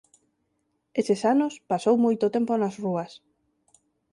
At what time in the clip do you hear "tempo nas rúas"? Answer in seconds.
2.35-3.11